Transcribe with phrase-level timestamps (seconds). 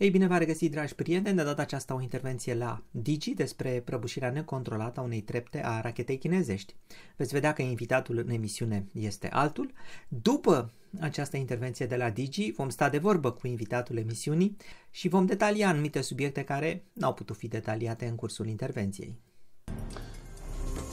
[0.00, 4.30] Ei bine, v-a regăsit, dragi prieteni, de data aceasta o intervenție la Digi despre prăbușirea
[4.30, 6.74] necontrolată a unei trepte a rachetei chinezești.
[7.16, 9.72] Veți vedea că invitatul în emisiune este altul.
[10.08, 14.56] După această intervenție de la Digi, vom sta de vorbă cu invitatul emisiunii
[14.90, 19.18] și vom detalia anumite subiecte care n-au putut fi detaliate în cursul intervenției.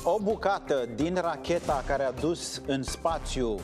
[0.03, 3.59] O bucată din racheta care a dus în spațiu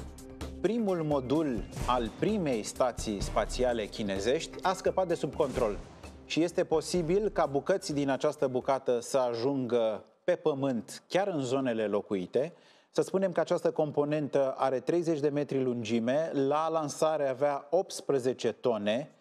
[0.64, 5.78] primul modul al primei stații spațiale chinezești a scăpat de sub control
[6.26, 11.86] și este posibil ca bucăți din această bucată să ajungă pe pământ, chiar în zonele
[11.86, 12.54] locuite.
[12.90, 19.12] Să spunem că această componentă are 30 de metri lungime, la lansare avea 18 tone,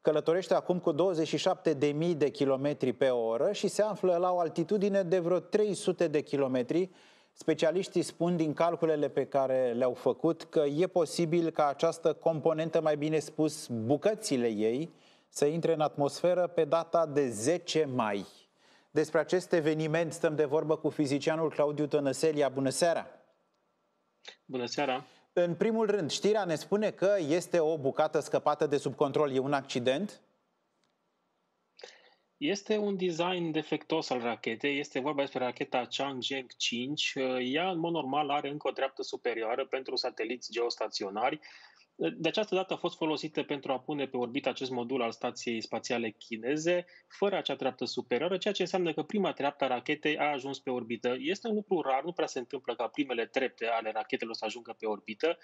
[0.00, 5.18] călătorește acum cu 27.000 de kilometri pe oră și se află la o altitudine de
[5.18, 6.90] vreo 300 de kilometri,
[7.32, 12.96] Specialiștii spun din calculele pe care le-au făcut că e posibil ca această componentă, mai
[12.96, 14.92] bine spus bucățile ei,
[15.28, 18.26] să intre în atmosferă pe data de 10 mai.
[18.90, 22.48] Despre acest eveniment stăm de vorbă cu fizicianul Claudiu Tănăselia.
[22.48, 23.06] Bună seara!
[24.44, 25.04] Bună seara!
[25.32, 29.34] În primul rând, știrea ne spune că este o bucată scăpată de sub control.
[29.34, 30.20] E un accident?
[32.44, 37.12] Este un design defectos al rachetei, este vorba despre racheta Changzheng 5.
[37.38, 41.38] Ea, în mod normal, are încă o dreaptă superioară pentru sateliți geostaționari.
[41.94, 45.60] De această dată a fost folosită pentru a pune pe orbită acest modul al stației
[45.60, 50.32] spațiale chineze, fără acea treaptă superioară, ceea ce înseamnă că prima treaptă a rachetei a
[50.32, 51.16] ajuns pe orbită.
[51.18, 54.76] Este un lucru rar, nu prea se întâmplă ca primele trepte ale rachetelor să ajungă
[54.78, 55.38] pe orbită,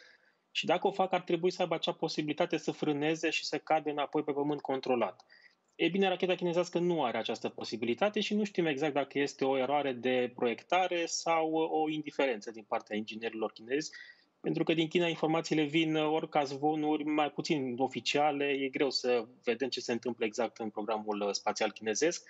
[0.51, 3.91] și dacă o fac, ar trebui să aibă acea posibilitate să frâneze și să cadă
[3.91, 5.25] înapoi pe pământ controlat.
[5.81, 9.59] E bine, racheta chinezească nu are această posibilitate și nu știm exact dacă este o
[9.59, 13.91] eroare de proiectare sau o indiferență din partea inginerilor chinezi,
[14.41, 19.27] pentru că din China informațiile vin ori ca zvonuri mai puțin oficiale, e greu să
[19.45, 22.29] vedem ce se întâmplă exact în programul spațial chinezesc.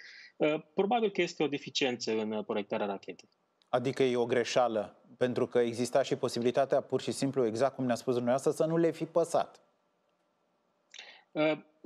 [0.75, 3.29] Probabil că este o deficiență în proiectarea rachetei.
[3.69, 7.95] Adică e o greșeală, pentru că exista și posibilitatea, pur și simplu, exact cum ne-a
[7.95, 9.63] spus dumneavoastră, să nu le fi păsat.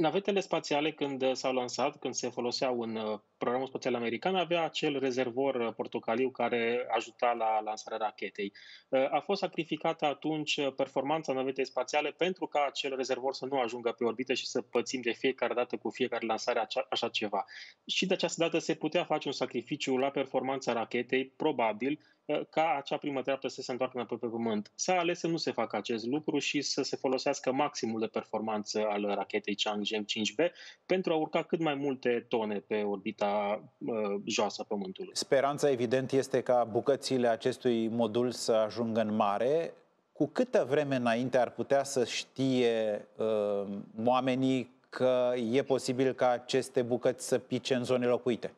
[0.02, 4.98] Navetele spațiale, când s-au lansat, când se foloseau în uh, programul spațial american, avea acel
[4.98, 8.52] rezervor uh, portocaliu care ajuta la lansarea rachetei.
[8.88, 13.92] Uh, a fost sacrificată atunci performanța navetei spațiale pentru ca acel rezervor să nu ajungă
[13.92, 17.44] pe orbită și să pățim de fiecare dată cu fiecare lansare așa ceva.
[17.86, 21.98] Și de această dată se putea face un sacrificiu la performanța rachetei, probabil,
[22.50, 24.72] ca acea primă treaptă să se întoarcă înapoi pe Pământ.
[24.74, 28.86] S-a ales să nu se facă acest lucru și să se folosească maximul de performanță
[28.88, 30.52] al rachetei Changzheng 5B
[30.86, 33.31] pentru a urca cât mai multe tone pe orbita uh,
[34.24, 35.10] joasă a Pământului.
[35.12, 39.74] Speranța, evident, este ca bucățile acestui modul să ajungă în mare.
[40.12, 43.64] Cu câtă vreme înainte ar putea să știe uh,
[44.04, 48.52] oamenii că e posibil ca aceste bucăți să pice în zone locuite?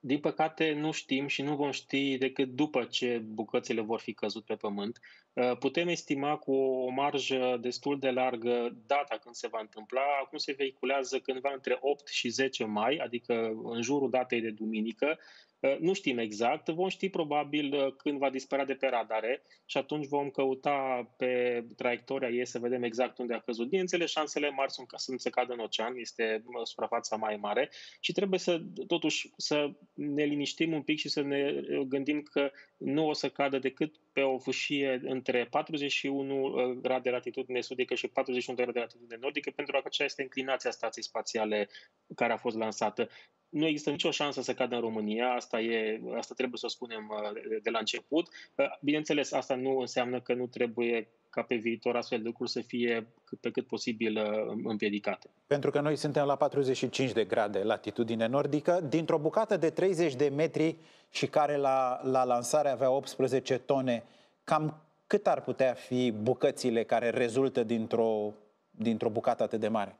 [0.00, 4.44] Din păcate, nu știm și nu vom ști decât după ce bucățile vor fi căzut
[4.44, 5.00] pe pământ.
[5.32, 10.00] Uh, putem estima cu o marjă destul de largă data când se va întâmpla.
[10.22, 15.18] Acum se vehiculează cândva între 8 și 10 mai, adică în jurul datei de duminică.
[15.60, 19.76] Uh, nu știm exact, vom ști probabil uh, când va dispărea de pe radare și
[19.76, 23.68] atunci vom căuta pe traiectoria ei să vedem exact unde a căzut.
[23.68, 27.36] Bineînțeles, șansele mari sunt ca să nu se cadă în ocean, este uh, suprafața mai
[27.36, 27.70] mare
[28.00, 31.52] și trebuie să, totuși, să ne liniștim un pic și să ne
[31.88, 37.60] gândim că nu o să cadă decât pe o fâșie între 41 grade de latitudine
[37.60, 41.68] sudică și 41 de grade de latitudine nordică, pentru că aceea este inclinația stației spațiale
[42.14, 43.08] care a fost lansată
[43.48, 47.10] nu există nicio șansă să cadă în România, asta, e, asta trebuie să o spunem
[47.10, 48.28] uh, de la început.
[48.54, 52.60] Uh, bineînțeles, asta nu înseamnă că nu trebuie ca pe viitor astfel de lucruri să
[52.60, 55.30] fie cât pe cât posibil uh, împiedicate.
[55.46, 60.28] Pentru că noi suntem la 45 de grade latitudine nordică, dintr-o bucată de 30 de
[60.28, 60.76] metri
[61.10, 64.04] și care la, la lansare avea 18 tone,
[64.44, 68.34] cam cât ar putea fi bucățile care rezultă dintr-o,
[68.70, 69.98] dintr-o bucată atât de mare?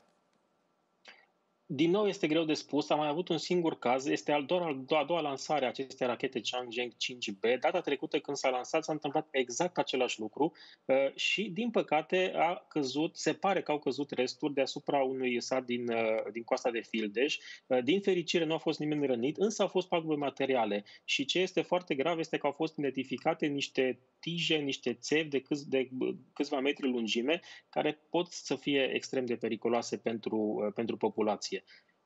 [1.71, 5.03] Din nou este greu de spus, am mai avut un singur caz, este doar a
[5.03, 7.59] doua lansare a acestei rachete Changzheng 5B.
[7.59, 10.51] Data trecută când s-a lansat s-a întâmplat exact același lucru
[10.85, 15.65] uh, și din păcate a căzut, se pare că au căzut resturi deasupra unui sat
[15.65, 17.37] din, uh, din coasta de Fildeș.
[17.67, 21.39] Uh, din fericire nu a fost nimeni rănit, însă au fost pagube materiale și ce
[21.39, 25.89] este foarte grav este că au fost identificate niște tije, niște țevi de, câți, de
[26.33, 27.39] câțiva metri lungime
[27.69, 31.58] care pot să fie extrem de periculoase pentru, pentru populație.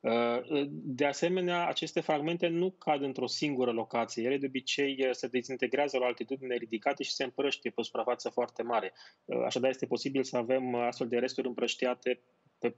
[0.04, 4.24] Uh, de asemenea, aceste fragmente nu cad într-o singură locație.
[4.24, 8.28] Ele de obicei uh, se dezintegrează la altitudine ridicată și se împrăștie pe o suprafață
[8.28, 8.92] foarte mare.
[9.24, 12.20] Uh, așadar, este posibil să avem astfel de resturi împrăștiate
[12.58, 12.74] pe,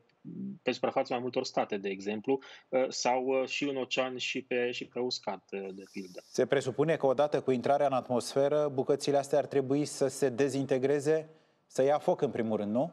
[0.62, 2.38] pe suprafața mai multor state, de exemplu,
[2.88, 6.23] sau și în ocean și pe, și pe uscat, de pildă.
[6.25, 11.28] Se presupune că odată cu intrarea în atmosferă, bucățile astea ar trebui să se dezintegreze,
[11.67, 12.93] să ia foc în primul rând, nu?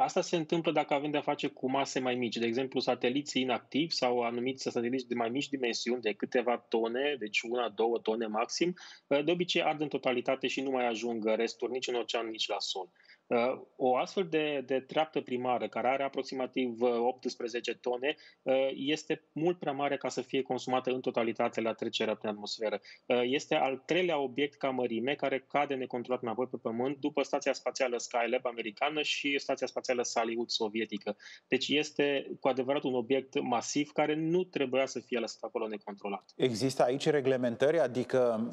[0.00, 3.94] Asta se întâmplă dacă avem de-a face cu mase mai mici, de exemplu sateliții inactivi
[3.94, 8.74] sau anumiți sateliți de mai mici dimensiuni, de câteva tone, deci una, două tone maxim,
[9.06, 12.58] de obicei ard în totalitate și nu mai ajung resturi nici în ocean, nici la
[12.58, 12.88] sol.
[13.28, 19.22] Uh, o astfel de, de treaptă primară, care are aproximativ 18 uh, tone, uh, este
[19.32, 22.80] mult prea mare ca să fie consumată în totalitate la trecerea prin atmosferă.
[23.22, 27.98] Este al treilea obiect ca mărime care cade necontrolat înapoi pe Pământ după Stația Spațială
[27.98, 31.16] Skylab americană și Stația Spațială Salyut sovietică.
[31.48, 36.24] Deci este cu adevărat un obiect masiv care nu trebuia să fie lăsat acolo necontrolat.
[36.36, 38.52] Există aici reglementări, adică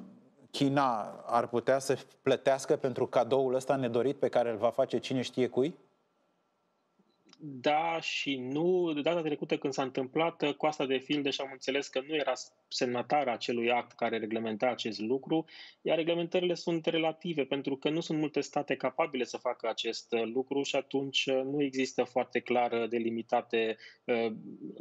[0.55, 5.21] China ar putea să plătească pentru cadoul ăsta nedorit pe care îl va face cine
[5.21, 5.75] știe cui?
[7.37, 8.91] Da și nu.
[8.93, 12.33] De data trecută când s-a întâmplat coasta de Fildeș am înțeles că nu era
[12.67, 15.45] semnatar acelui act care reglementa acest lucru,
[15.81, 20.61] iar reglementările sunt relative pentru că nu sunt multe state capabile să facă acest lucru
[20.61, 24.31] și atunci nu există foarte clar delimitate uh,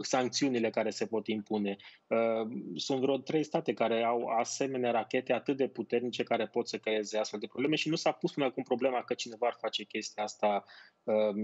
[0.01, 1.77] sancțiunile care se pot impune.
[2.07, 6.79] Uh, sunt vreo trei state care au asemenea rachete atât de puternice care pot să
[6.79, 9.85] creeze astfel de probleme și nu s-a pus până acum problema că cineva ar face
[9.85, 10.65] chestia asta,
[11.05, 11.35] uh,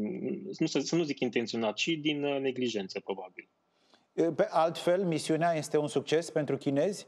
[0.59, 3.49] nu să, să nu zic intenționat, ci din uh, neglijență, probabil.
[4.37, 7.07] Pe altfel, misiunea este un succes pentru chinezi?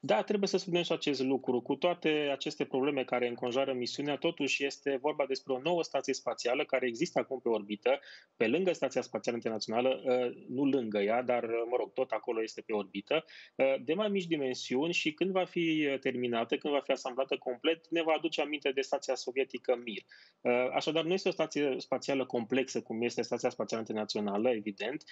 [0.00, 1.60] Da, trebuie să spunem și acest lucru.
[1.60, 6.64] Cu toate aceste probleme care înconjoară misiunea, totuși este vorba despre o nouă stație spațială
[6.64, 7.98] care există acum pe orbită,
[8.36, 12.60] pe lângă Stația Spațială Internațională, ă, nu lângă ea, dar, mă rog, tot acolo este
[12.60, 13.24] pe orbită,
[13.58, 17.88] ă, de mai mici dimensiuni și când va fi terminată, când va fi asamblată complet,
[17.90, 20.02] ne va aduce aminte de stația sovietică Mir.
[20.44, 25.04] Ă, așadar, nu este o stație spațială complexă, cum este Stația Spațială Internațională, evident,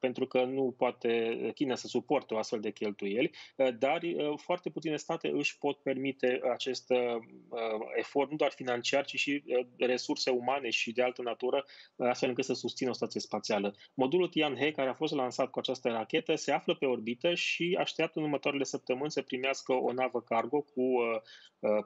[0.00, 3.30] pentru că nu poate China să suporte o astfel de cheltuieli,
[3.80, 6.98] dar uh, foarte puține state își pot permite acest uh,
[7.48, 7.58] uh,
[7.94, 9.42] efort, nu doar financiar, ci și
[9.78, 11.64] resurse umane și de altă natură,
[11.96, 13.74] astfel încât să susțină o stație spațială.
[13.94, 18.18] Modulul Tianhe, care a fost lansat cu această rachetă, se află pe orbită și așteaptă
[18.18, 20.84] în următoarele săptămâni să primească o navă cargo cu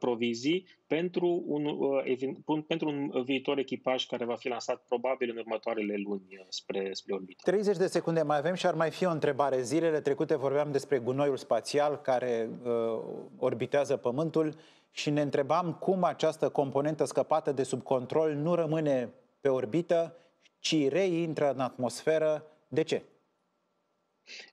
[0.01, 6.47] provizii pentru un, pentru un viitor echipaj care va fi lansat probabil în următoarele luni
[6.49, 7.43] spre, spre orbită.
[7.51, 9.63] 30 de secunde mai avem și ar mai fi o întrebare.
[9.63, 12.99] Zilele trecute vorbeam despre gunoiul spațial spațial care uh,
[13.39, 14.55] orbitează Pământul
[14.91, 20.17] și ne întrebam cum această componentă scăpată de sub control nu rămâne pe orbită,
[20.59, 22.47] ci reintră în atmosferă.
[22.69, 23.03] De ce?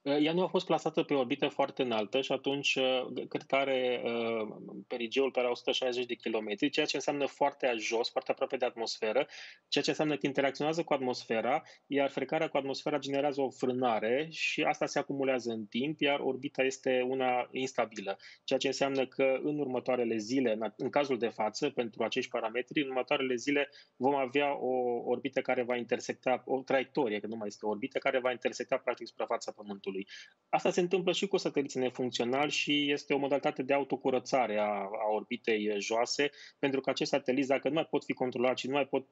[0.04, 3.56] Uh, ea nu a fost plasată pe orbită foarte înaltă și atunci uh, cred că
[3.56, 4.56] are uh,
[4.88, 9.28] perigeul pe la 160 de kilometri, ceea ce înseamnă foarte jos, foarte aproape de atmosferă,
[9.68, 14.64] ceea ce înseamnă că interacționează cu atmosfera, iar frecarea cu atmosfera generează o frânare și
[14.64, 19.60] asta se acumulează în timp, iar orbita este una instabilă, ceea ce înseamnă că în
[19.60, 25.02] următoarele zile, în cazul de față, pentru acești parametri, în următoarele zile vom avea o
[25.06, 28.78] orbită care va intersecta, o traiectorie, că nu mai este o orbită, care va intersecta
[28.78, 30.08] practic suprafața Pământului.
[30.54, 35.14] Asta se întâmplă și cu sateliții nefuncționali și este o modalitate de autocurățare a, a
[35.14, 36.30] orbitei joase,
[36.60, 39.06] pentru că acești sateliți, dacă nu mai pot fi controlați și nu mai pot,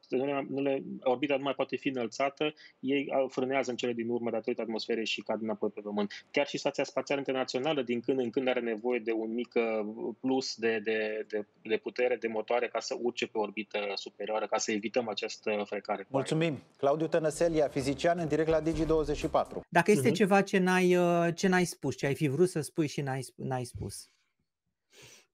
[0.49, 4.61] nu le, orbita nu mai poate fi înălțată, ei frânează în cele din urmă datorită
[4.61, 6.25] atmosferei și cad înapoi pe Pământ.
[6.31, 10.13] Chiar și Stația Spațială Internațională, din când în când, are nevoie de un mic uh,
[10.19, 14.57] plus de, de, de, de putere, de motoare, ca să urce pe orbită superioară, ca
[14.57, 16.07] să evităm această frecare.
[16.09, 16.59] Mulțumim!
[16.77, 19.59] Claudiu Tănăselia, fizician, în direct la Digi24.
[19.69, 20.13] Dacă este uh-huh.
[20.13, 23.25] ceva ce n-ai, uh, ce n-ai spus, ce ai fi vrut să spui și n-ai,
[23.35, 24.09] n-ai spus?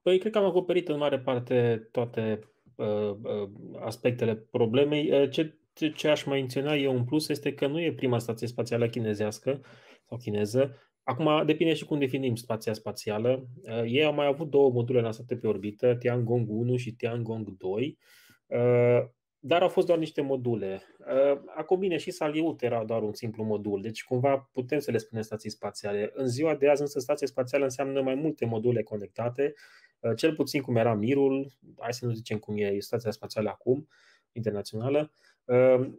[0.01, 2.39] Păi, cred că am acoperit în mare parte toate
[2.75, 5.21] uh, uh, aspectele problemei.
[5.21, 5.53] Uh, ce,
[5.95, 9.62] ce aș mai menționa eu în plus este că nu e prima stație spațială chinezească
[10.07, 10.75] sau chineză.
[11.03, 13.47] Acum depinde și cum definim spația spațială.
[13.62, 17.97] Uh, ei au mai avut două module lansate pe orbită, Tiangong 1 și Tiangong 2.
[18.45, 19.07] Uh,
[19.47, 20.81] dar au fost doar niște module.
[20.99, 24.97] Uh, acum bine, și Saliut era doar un simplu modul, deci cumva putem să le
[24.97, 26.11] spunem stații spațiale.
[26.13, 29.53] În ziua de azi însă stație spațială înseamnă mai multe module conectate,
[29.99, 33.87] uh, cel puțin cum era Mirul, hai să nu zicem cum e stația spațială acum,
[34.31, 35.11] internațională.
[35.43, 35.89] Uh,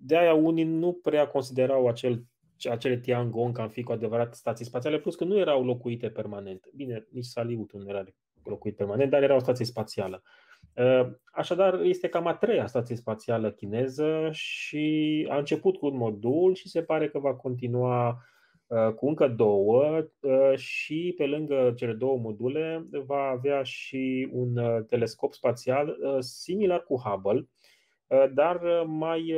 [0.00, 2.24] de aia unii nu prea considerau acel
[2.70, 6.68] acele Tiangong ca fi cu adevărat stații spațiale, plus că nu erau locuite permanent.
[6.74, 8.04] Bine, nici Saliut nu era
[8.44, 10.22] locuit permanent, dar era o stație spațială.
[10.24, 10.49] Uh,
[11.32, 16.68] așadar, este cam a treia stație spațială chineză și a început cu un modul și
[16.68, 18.24] se pare că va continua
[18.66, 24.84] uh, cu încă două uh, și pe lângă cele două module va avea și un
[24.88, 27.48] telescop spațial similar cu Hubble,
[28.34, 29.34] dar mai,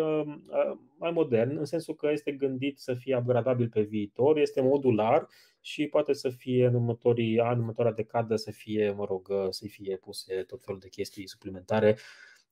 [0.98, 5.28] mai modern, în sensul că este gândit să fie upgradabil pe viitor, este modular
[5.60, 9.66] și poate să fie în următorii ani, în următoarea decadă să fie, mă rog, să
[9.66, 11.96] fie puse tot felul de chestii suplimentare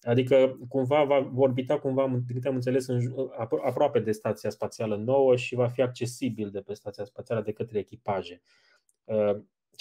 [0.03, 3.01] Adică cumva va orbita cumva, din câte am înțeles, în,
[3.65, 7.79] aproape de stația spațială nouă și va fi accesibil de pe stația spațială de către
[7.79, 8.43] echipaje.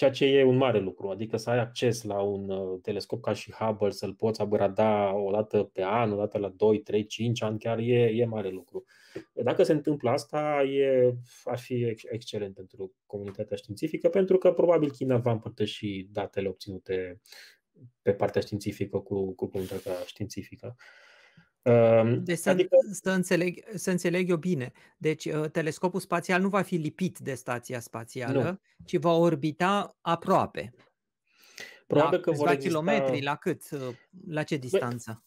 [0.00, 3.22] Uh, ceea ce e un mare lucru, adică să ai acces la un uh, telescop
[3.22, 7.06] ca și Hubble, să-l poți upgrada o dată pe an, o dată la 2, 3,
[7.06, 8.84] 5 ani, chiar e, e mare lucru.
[9.32, 11.14] Dacă se întâmplă asta, e,
[11.44, 17.20] ar fi excelent pentru comunitatea științifică, pentru că probabil China va împărtăși datele obținute
[18.02, 20.66] pe partea științifică cu, cu comunitatea științifică.
[20.66, 21.09] Ehm,
[22.22, 22.76] deci să, adică...
[22.90, 24.72] să, înțeleg, să înțeleg eu bine.
[24.98, 28.58] Deci uh, telescopul spațial nu va fi lipit de stația spațială, nu.
[28.84, 30.74] ci va orbita aproape.
[31.86, 32.68] Probabil la că vor exista...
[32.68, 33.62] kilometri, la cât?
[33.70, 33.80] Uh,
[34.26, 35.24] la ce distanță?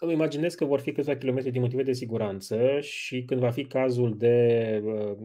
[0.00, 3.64] Îmi imaginez că vor fi câțiva kilometri din motive de siguranță și când va fi
[3.64, 5.16] cazul de uh,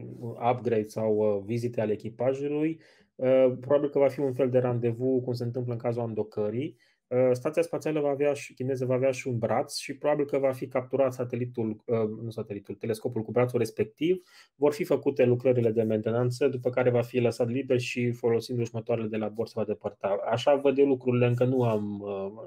[0.51, 2.81] upgrade sau vizite ale echipajului,
[3.15, 6.77] Uh, probabil că va fi un fel de randevu, cum se întâmplă în cazul andocării.
[7.13, 10.37] Uh, stația spațială va avea și, chineză va avea și un braț și probabil că
[10.37, 14.21] va fi capturat satelitul, uh, nu satelitul, telescopul cu brațul respectiv.
[14.55, 19.07] Vor fi făcute lucrările de mentenanță, după care va fi lăsat liber și folosindu-și motoarele
[19.07, 20.17] de la bord se va depărta.
[20.31, 22.03] Așa văd eu lucrurile, încă nu am,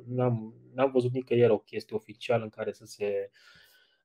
[0.07, 3.31] n-am, n-am văzut nicăieri o chestie oficială în care să se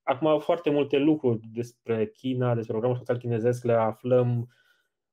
[0.03, 4.49] Acum foarte multe lucruri despre China, despre programul spațial chinezesc le aflăm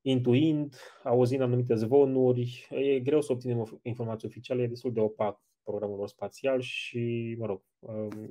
[0.02, 2.68] intuind, auzind anumite zvonuri.
[2.70, 7.46] E greu să obținem informații oficiale, e destul de opac programul lor spațial și, mă
[7.46, 7.62] rog,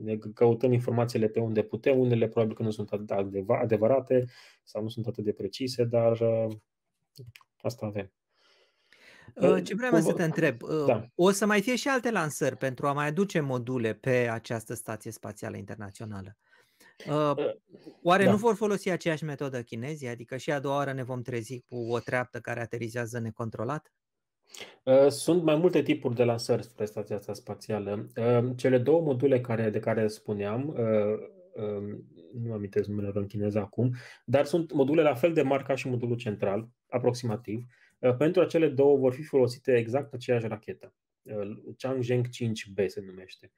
[0.01, 1.99] ne căutăm informațiile pe unde putem.
[1.99, 2.91] Unele probabil că nu sunt
[3.47, 4.25] adevărate
[4.63, 6.17] sau nu sunt atât de precise, dar
[7.61, 8.11] asta avem.
[9.35, 11.07] Uh, ce vreau să te întreb, uh, da.
[11.15, 15.11] o să mai fie și alte lansări pentru a mai aduce module pe această stație
[15.11, 16.37] spațială internațională?
[17.05, 17.53] Uh, uh,
[18.03, 18.31] oare da.
[18.31, 20.07] nu vor folosi aceeași metodă chinezii?
[20.07, 23.93] Adică și a doua oară ne vom trezi cu o treaptă care aterizează necontrolat?
[24.83, 28.07] Uh, sunt mai multe tipuri de lansări spre stația asta spațială.
[28.55, 34.45] Cele două module care, de care spuneam, um, nu am numele în chineză acum, dar
[34.45, 37.65] sunt module la fel de mari ca și modulul central, aproximativ.
[38.17, 40.93] Pentru acele două vor fi folosite exact aceeași rachetă.
[41.77, 43.51] Changzheng 5B se numește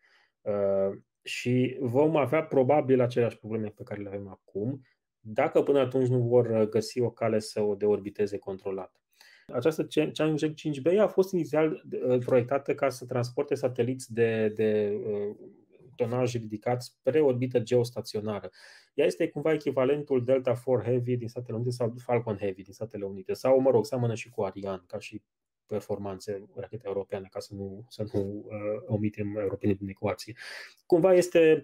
[1.30, 4.82] și vom avea probabil aceleași probleme pe care le avem acum,
[5.20, 9.02] dacă până atunci nu vor găsi o cale să o deorbiteze controlat.
[9.48, 15.36] Această Chang'e 5B a fost inițial uh, proiectată ca să transporte sateliți de, de uh,
[15.96, 18.50] tonaj ridicat spre orbită geostaționară.
[18.94, 23.06] Ea este cumva echivalentul Delta 4 Heavy din Statele Unite sau Falcon Heavy din Statele
[23.06, 25.22] Unite sau, mă rog, seamănă și cu Ariane, ca și
[25.70, 30.36] performanțe racheta europeană, ca să nu, să nu uh, omitem europenii din ecuație.
[30.86, 31.64] Cumva este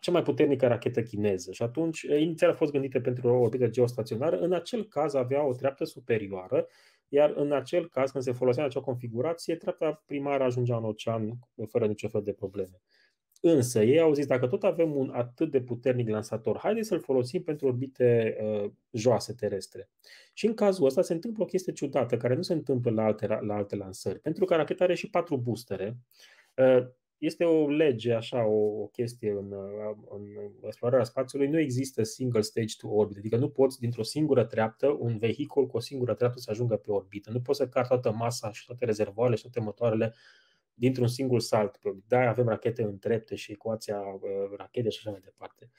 [0.00, 3.68] cea mai puternică rachetă chineză și atunci uh, inițial a fost gândită pentru o orbită
[3.68, 6.66] geostaționară, în acel caz avea o treaptă superioară,
[7.08, 11.86] iar în acel caz, când se folosea acea configurație, treapta primară ajungea în ocean fără
[11.86, 12.80] niciun fel de probleme.
[13.46, 17.42] Însă ei au zis, dacă tot avem un atât de puternic lansator, haideți să-l folosim
[17.42, 19.90] pentru orbite uh, joase terestre.
[20.32, 23.26] Și în cazul ăsta se întâmplă o chestie ciudată, care nu se întâmplă la alte,
[23.26, 25.96] la alte lansări, pentru că racheta are și patru boostere.
[26.56, 26.86] Uh,
[27.18, 30.22] este o lege, așa, o, o chestie în, uh, în
[30.66, 35.18] explorarea spațiului, nu există single stage to orbit, adică nu poți dintr-o singură treaptă, un
[35.18, 37.30] vehicul cu o singură treaptă să ajungă pe orbită.
[37.30, 40.14] Nu poți să car toată masa și toate rezervoarele și toate motoarele
[40.74, 41.78] dintr-un singur salt.
[42.06, 45.70] Da, avem rachete în trepte și ecuația uh, rachete și așa mai departe.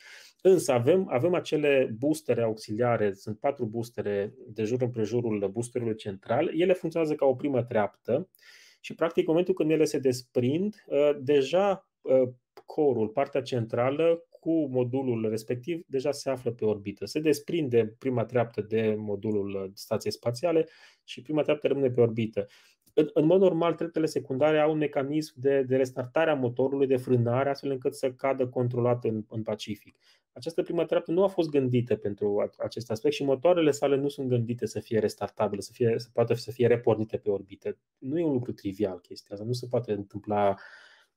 [0.42, 6.60] Însă avem, avem acele boostere auxiliare, sunt patru boostere de jur împrejurul boosterului central.
[6.60, 8.30] Ele funcționează ca o primă treaptă
[8.80, 12.30] și practic în momentul când ele se desprind, uh, deja uh,
[12.66, 17.06] corul, partea centrală, cu modulul respectiv deja se află pe orbită.
[17.06, 20.68] Se desprinde prima treaptă de modulul stației spațiale
[21.04, 22.48] și prima treaptă rămâne pe orbită
[22.98, 26.98] în, în mod normal, treptele secundare au un mecanism de, de restartare a motorului, de
[26.98, 29.96] frânare, astfel încât să cadă controlat în, în Pacific.
[30.34, 34.28] Această primă treaptă nu a fost gândită pentru acest aspect și motoarele sale nu sunt
[34.28, 37.78] gândite să fie restartabile, să, fie, să poată să fie repornite pe orbită.
[37.98, 40.56] Nu e un lucru trivial chestia asta, nu se poate întâmpla uh,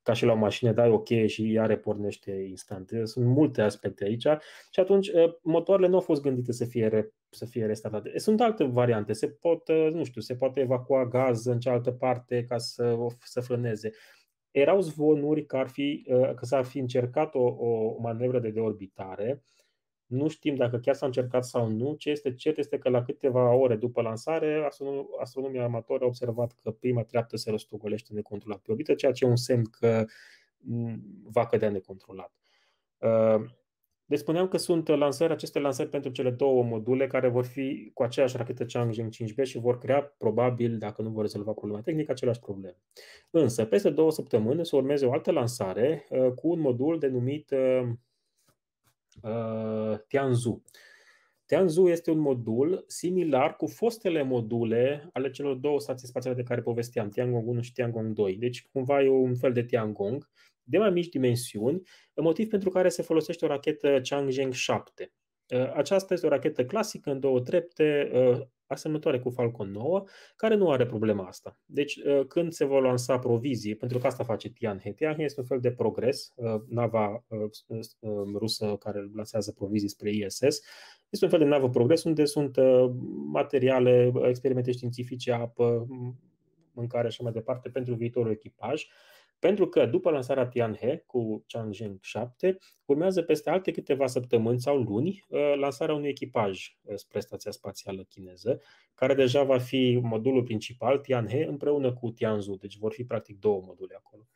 [0.09, 2.91] ca și la o mașină, dai OK și ea repornește instant.
[3.05, 4.27] Sunt multe aspecte aici
[4.71, 8.19] și atunci uh, motoarele nu au fost gândite să fie, să fie restartate.
[8.19, 12.45] Sunt alte variante, se pot, uh, nu știu, se poate evacua gaz în cealaltă parte
[12.45, 13.91] ca să, să frâneze.
[14.50, 19.43] Erau zvonuri că, ar fi, uh, că s-ar fi încercat o, o manevră de deorbitare
[20.09, 21.95] nu știm dacă chiar s-a încercat sau nu.
[21.95, 24.69] Ce este cert este că la câteva ore după lansare,
[25.21, 29.29] astronomii amatori au observat că prima treaptă se răstogolește necontrolat pe orbită, ceea ce e
[29.29, 30.05] un semn că
[30.59, 32.33] mm, va cădea necontrolat.
[34.09, 38.03] Deci spuneam că sunt lansări, aceste lansări pentru cele două module care vor fi cu
[38.03, 42.41] aceeași rachetă Changzheng 5B și vor crea, probabil, dacă nu vor rezolva problema tehnică, aceleași
[42.41, 42.77] probleme.
[43.31, 47.55] Însă, peste două săptămâni să urmeze o altă lansare uh, cu un modul denumit
[49.23, 50.63] uh, uh, Tianzhu.
[51.47, 56.61] Tianzhu este un modul similar cu fostele module ale celor două stații spațiale de care
[56.61, 58.37] povesteam, Tiangong 1 și Tiangong 2.
[58.37, 60.29] Deci, cumva e un fel de Tiangong,
[60.63, 61.83] de mai mici dimensiuni,
[62.15, 65.13] motiv pentru care se folosește o rachetă Changzheng 7.
[65.55, 70.05] Uh, aceasta este o rachetă clasică în două trepte, uh, asemănătoare cu Falcon 9,
[70.37, 71.59] care nu are problema asta.
[71.64, 75.47] Deci, uh, când se vor lansa provizii, pentru că asta face Tianhe, Tianhe este un
[75.47, 76.35] fel de progres,
[76.69, 77.25] nava
[78.35, 80.61] rusă care lansează provizii spre ISS,
[81.11, 82.57] este un fel de navă progres unde sunt
[83.33, 85.87] materiale, experimente științifice, apă,
[86.73, 88.87] mâncare și mai departe pentru viitorul echipaj.
[89.38, 95.25] Pentru că după lansarea Tianhe cu Changzheng 7, urmează peste alte câteva săptămâni sau luni
[95.28, 98.61] uh, lansarea unui echipaj uh, spre stația spațială chineză,
[98.95, 103.62] care deja va fi modulul principal, Tianhe, împreună cu Tianzhu, deci vor fi practic două
[103.64, 104.26] module acolo.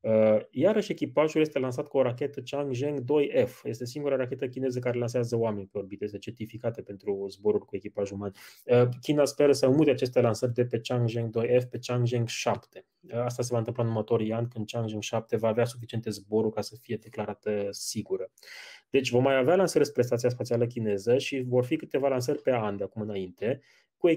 [0.00, 3.50] Uh, iarăși echipajul este lansat cu o rachetă Changzheng 2F.
[3.62, 8.10] Este singura rachetă chineză care lansează oameni pe orbită, este certificată pentru zboruri cu echipaj
[8.10, 8.32] uman.
[8.64, 12.86] Uh, China speră să mute aceste lansări de pe Changzheng 2F pe Changzheng 7.
[13.00, 16.54] Uh, asta se va întâmpla în următorii ani, când Changzheng 7 va avea suficiente zboruri
[16.54, 18.30] ca să fie declarată sigură.
[18.90, 22.52] Deci vom mai avea lansări spre Stația Spațială Chineză și vor fi câteva lansări pe
[22.52, 23.60] an de acum înainte,
[24.00, 24.16] cu, ă,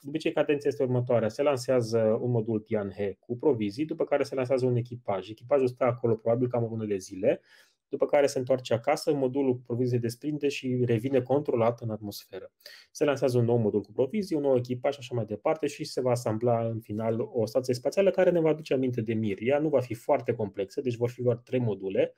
[0.00, 1.28] de obicei, cadența este următoarea.
[1.28, 5.30] Se lansează un modul Tianhe cu provizii, după care se lansează un echipaj.
[5.30, 7.40] Echipajul stă acolo probabil cam o lună de zile,
[7.88, 12.52] după care se întoarce acasă, modulul cu provizii se desprinde și revine controlat în atmosferă.
[12.90, 15.84] Se lansează un nou modul cu provizii, un nou echipaj și așa mai departe și
[15.84, 19.38] se va asambla în final o stație spațială care ne va aduce aminte de Mir.
[19.40, 22.14] Ea nu va fi foarte complexă, deci vor fi doar trei module,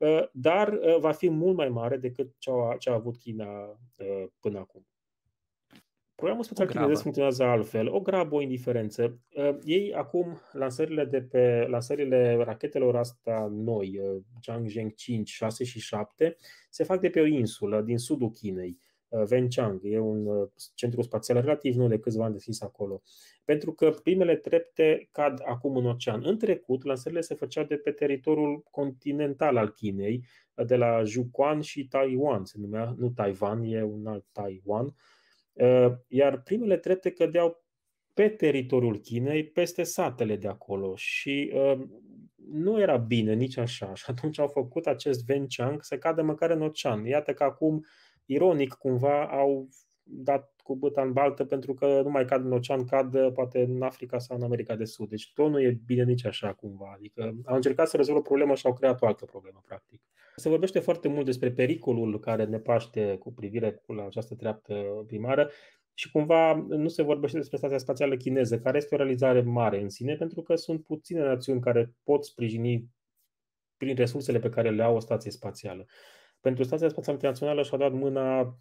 [0.00, 2.34] ă, dar ă, va fi mult mai mare decât
[2.78, 3.80] ce a avut China
[4.40, 4.86] până acum.
[6.22, 7.88] Programul spațial chinezesc funcționează altfel.
[7.94, 9.18] O grabă, o indiferență.
[9.34, 15.80] Uh, ei acum, lansările de pe lansările rachetelor astea noi, uh, Changzheng 5, 6 și
[15.80, 16.36] 7,
[16.70, 18.78] se fac de pe o insulă din sudul Chinei.
[19.08, 23.02] Uh, Wenchang, e un uh, centru spațial relativ nou de câțiva ani deschis acolo.
[23.44, 26.22] Pentru că primele trepte cad acum în ocean.
[26.24, 30.24] În trecut, lansările se făceau de pe teritoriul continental al Chinei,
[30.66, 34.94] de la Juquan și Taiwan, se numea, nu Taiwan, e un alt Taiwan, Uh,
[36.08, 37.64] iar primele trepte cădeau
[38.14, 41.80] pe teritoriul Chinei, peste satele de acolo și uh,
[42.50, 43.94] nu era bine nici așa.
[43.94, 47.04] Și atunci au făcut acest Wenchang să cadă măcar în ocean.
[47.04, 47.84] Iată că acum,
[48.24, 49.68] ironic cumva, au
[50.02, 53.82] dat cu băta în baltă pentru că nu mai cad în ocean, cad poate în
[53.82, 55.08] Africa sau în America de Sud.
[55.08, 56.92] Deci tot nu e bine nici așa cumva.
[56.96, 60.00] Adică au încercat să rezolvă o problemă și au creat o altă problemă, practic.
[60.36, 65.50] Se vorbește foarte mult despre pericolul care ne paște cu privire la această treaptă primară
[65.94, 69.88] și cumva nu se vorbește despre stația spațială chineză, care este o realizare mare în
[69.88, 72.88] sine, pentru că sunt puține națiuni care pot sprijini
[73.76, 75.86] prin resursele pe care le au o stație spațială.
[76.40, 78.56] Pentru Stația Spațială Internațională și-a dat mâna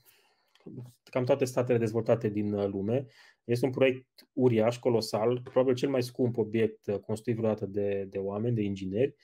[1.04, 3.06] cam toate statele dezvoltate din lume.
[3.44, 8.56] Este un proiect uriaș, colosal, probabil cel mai scump obiect construit vreodată de, de oameni,
[8.56, 9.16] de ingineri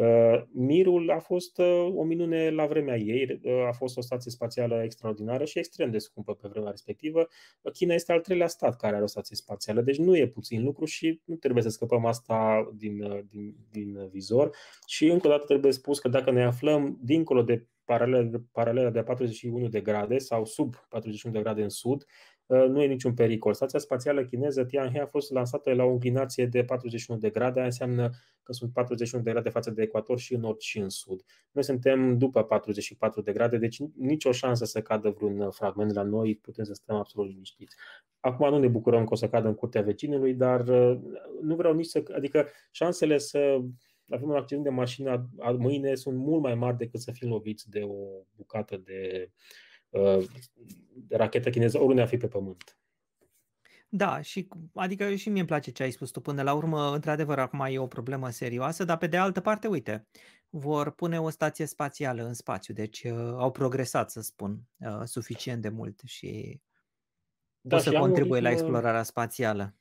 [0.00, 4.30] Uh, Mirul a fost uh, o minune la vremea ei, uh, a fost o stație
[4.30, 7.28] spațială extraordinară și extrem de scumpă pe vremea respectivă.
[7.72, 10.84] China este al treilea stat care are o stație spațială, deci nu e puțin lucru
[10.84, 14.56] și nu trebuie să scăpăm asta din, din, din vizor.
[14.86, 17.66] Și încă o dată trebuie spus că dacă ne aflăm dincolo de
[18.52, 22.06] paralela de 41 de grade sau sub 41 de grade în sud,
[22.50, 23.54] Uh, nu e niciun pericol.
[23.54, 27.66] Stația spațială chineză Tianhe a fost lansată la o inclinație de 41 de grade, aia
[27.66, 28.10] înseamnă
[28.42, 31.22] că sunt 41 de grade față de ecuator și în nord și în sud.
[31.50, 36.36] Noi suntem după 44 de grade, deci nicio șansă să cadă vreun fragment la noi,
[36.36, 37.76] putem să stăm absolut liniștiți.
[38.20, 40.98] Acum nu ne bucurăm că o să cadă în curtea vecinului, dar uh,
[41.42, 42.02] nu vreau nici să.
[42.14, 43.60] Adică șansele să
[44.10, 47.82] avem un accident de mașină mâine sunt mult mai mari decât să fim loviți de
[47.82, 49.30] o bucată de
[49.88, 50.24] uh,
[51.08, 52.74] rachetă chineză oriunde ar fi pe pământ.
[53.92, 57.38] Da, și adică și mie îmi place ce ai spus tu până la urmă, într-adevăr
[57.38, 60.06] acum e o problemă serioasă, dar pe de altă parte, uite,
[60.48, 65.62] vor pune o stație spațială în spațiu, deci uh, au progresat, să spun, uh, suficient
[65.62, 66.60] de mult și
[67.60, 69.74] da, o să contribuie la explorarea spațială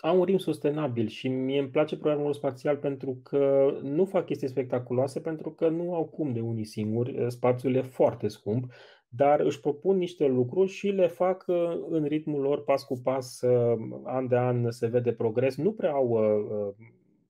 [0.00, 4.48] au un ritm sustenabil și mie îmi place programul spațial pentru că nu fac chestii
[4.48, 8.72] spectaculoase, pentru că nu au cum de unii singuri, spațiul e foarte scump,
[9.08, 13.40] dar își propun niște lucruri și le fac uh, în ritmul lor pas cu pas,
[13.40, 16.86] uh, an de an se vede progres, nu prea au uh,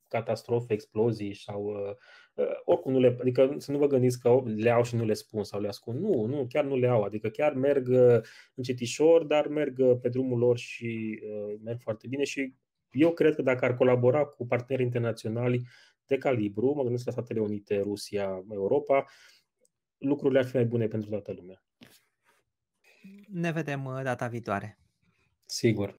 [0.09, 1.75] catastrofe, explozii sau
[2.65, 5.45] oricum nu le, adică să nu vă gândiți că le au și nu le spun
[5.45, 6.01] sau le ascund.
[6.01, 7.03] Nu, nu, chiar nu le au.
[7.03, 7.89] Adică chiar merg
[8.55, 12.55] încetișor, dar merg pe drumul lor și uh, merg foarte bine și
[12.91, 15.63] eu cred că dacă ar colabora cu parteneri internaționali
[16.07, 19.05] de calibru, mă gândesc la Statele Unite, Rusia, Europa,
[19.99, 21.63] lucrurile ar fi mai bune pentru toată lumea.
[23.29, 24.79] Ne vedem data viitoare.
[25.47, 25.97] Sigur.